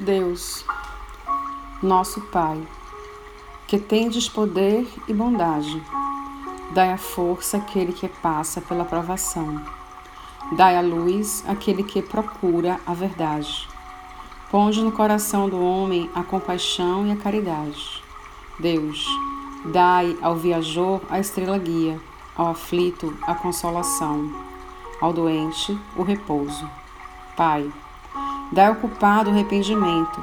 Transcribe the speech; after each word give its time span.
Deus, 0.00 0.64
nosso 1.82 2.22
Pai, 2.22 2.58
que 3.66 3.78
tendes 3.78 4.30
poder 4.30 4.88
e 5.06 5.12
bondade, 5.12 5.78
dai 6.72 6.90
a 6.90 6.96
força 6.96 7.58
àquele 7.58 7.92
que 7.92 8.08
passa 8.08 8.62
pela 8.62 8.86
provação, 8.86 9.62
dai 10.56 10.74
a 10.78 10.80
luz 10.80 11.44
àquele 11.46 11.82
que 11.82 12.00
procura 12.00 12.80
a 12.86 12.94
verdade. 12.94 13.68
Ponde 14.50 14.82
no 14.82 14.90
coração 14.90 15.50
do 15.50 15.62
homem 15.62 16.10
a 16.14 16.22
compaixão 16.22 17.06
e 17.06 17.12
a 17.12 17.16
caridade. 17.16 18.02
Deus, 18.58 19.04
dai 19.66 20.16
ao 20.22 20.34
viajor 20.34 21.02
a 21.10 21.20
estrela 21.20 21.58
guia, 21.58 22.00
ao 22.34 22.48
aflito 22.48 23.14
a 23.20 23.34
consolação, 23.34 24.32
ao 24.98 25.12
doente 25.12 25.78
o 25.94 26.02
repouso. 26.02 26.66
Pai, 27.36 27.70
dai 28.52 28.66
ao 28.66 28.74
culpado 28.76 29.30
o 29.30 29.32
arrependimento, 29.32 30.20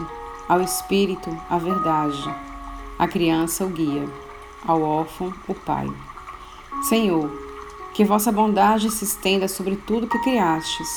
ao 0.47 0.61
espírito 0.61 1.29
a 1.49 1.57
verdade, 1.57 2.33
à 2.97 3.07
criança 3.07 3.65
o 3.65 3.69
guia, 3.69 4.07
ao 4.65 4.81
órfão 4.81 5.33
o 5.47 5.53
pai. 5.53 5.87
Senhor, 6.83 7.29
que 7.93 8.05
vossa 8.05 8.31
bondade 8.31 8.91
se 8.91 9.05
estenda 9.05 9.47
sobre 9.47 9.75
tudo 9.75 10.07
que 10.07 10.19
criastes. 10.19 10.87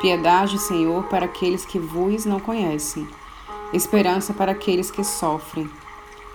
Piedade, 0.00 0.58
Senhor, 0.58 1.04
para 1.04 1.24
aqueles 1.24 1.64
que 1.64 1.78
vos 1.78 2.26
não 2.26 2.38
conhecem. 2.38 3.08
Esperança 3.72 4.34
para 4.34 4.52
aqueles 4.52 4.90
que 4.90 5.02
sofrem. 5.02 5.70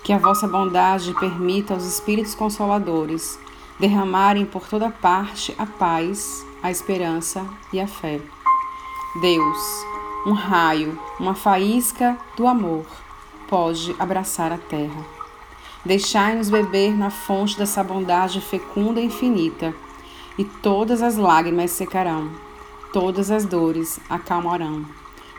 Que 0.03 0.11
a 0.11 0.17
vossa 0.17 0.47
bondade 0.47 1.13
permita 1.19 1.75
aos 1.75 1.85
Espíritos 1.85 2.33
Consoladores 2.33 3.37
derramarem 3.79 4.45
por 4.45 4.67
toda 4.67 4.89
parte 4.89 5.53
a 5.57 5.65
paz, 5.65 6.45
a 6.61 6.71
esperança 6.71 7.45
e 7.71 7.79
a 7.79 7.87
fé. 7.87 8.19
Deus, 9.21 9.85
um 10.25 10.33
raio, 10.33 10.99
uma 11.19 11.33
faísca 11.33 12.15
do 12.37 12.45
amor 12.45 12.85
pode 13.47 13.95
abraçar 13.97 14.51
a 14.51 14.57
terra. 14.57 15.03
Deixai-nos 15.83 16.49
beber 16.49 16.95
na 16.95 17.09
fonte 17.09 17.57
dessa 17.57 17.83
bondade 17.83 18.39
fecunda 18.39 19.01
e 19.01 19.05
infinita, 19.05 19.73
e 20.37 20.45
todas 20.45 21.01
as 21.01 21.17
lágrimas 21.17 21.71
secarão, 21.71 22.31
todas 22.93 23.31
as 23.31 23.45
dores 23.45 23.99
acalmarão. 24.07 24.85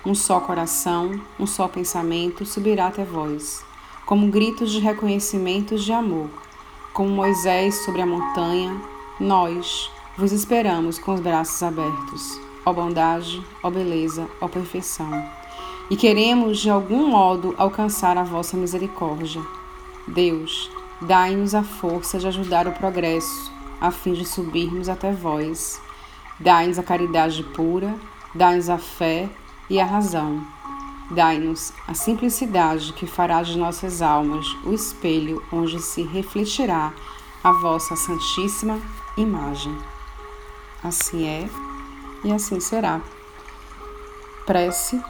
Um 0.04 0.16
só 0.16 0.40
coração, 0.40 1.20
um 1.38 1.46
só 1.46 1.68
pensamento 1.68 2.44
subirá 2.44 2.88
até 2.88 3.04
vós, 3.04 3.64
como 4.04 4.26
gritos 4.32 4.72
de 4.72 4.80
reconhecimento 4.80 5.78
de 5.78 5.92
amor. 5.92 6.28
Como 6.92 7.08
Moisés 7.08 7.84
sobre 7.84 8.02
a 8.02 8.06
montanha, 8.06 8.78
nós 9.18 9.90
vos 10.18 10.32
esperamos 10.32 10.98
com 10.98 11.14
os 11.14 11.20
braços 11.20 11.62
abertos 11.62 12.51
ó 12.64 12.72
bondade, 12.72 13.42
ó 13.62 13.70
beleza, 13.70 14.28
ó 14.40 14.48
perfeição. 14.48 15.10
E 15.90 15.96
queremos 15.96 16.58
de 16.58 16.70
algum 16.70 17.08
modo 17.08 17.54
alcançar 17.58 18.16
a 18.16 18.22
vossa 18.22 18.56
misericórdia. 18.56 19.42
Deus, 20.06 20.70
dai-nos 21.00 21.54
a 21.54 21.62
força 21.62 22.18
de 22.18 22.26
ajudar 22.26 22.66
o 22.66 22.72
progresso, 22.72 23.52
a 23.80 23.90
fim 23.90 24.12
de 24.12 24.24
subirmos 24.24 24.88
até 24.88 25.12
vós. 25.12 25.80
Dai-nos 26.40 26.78
a 26.78 26.82
caridade 26.82 27.42
pura, 27.42 27.94
dai-nos 28.34 28.70
a 28.70 28.78
fé 28.78 29.28
e 29.68 29.80
a 29.80 29.84
razão. 29.84 30.44
Dai-nos 31.10 31.72
a 31.86 31.92
simplicidade 31.92 32.92
que 32.94 33.06
fará 33.06 33.42
de 33.42 33.58
nossas 33.58 34.00
almas 34.00 34.46
o 34.64 34.72
espelho 34.72 35.42
onde 35.52 35.78
se 35.80 36.02
refletirá 36.02 36.92
a 37.44 37.52
vossa 37.52 37.96
santíssima 37.96 38.80
imagem. 39.16 39.76
Assim 40.82 41.26
é 41.26 41.48
e 42.24 42.32
assim 42.32 42.60
será. 42.60 43.00
Prece 44.46 45.00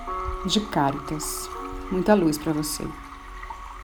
de 0.46 0.60
Caritas. 0.60 1.48
Muita 1.90 2.14
luz 2.14 2.38
para 2.38 2.52
você. 2.52 2.86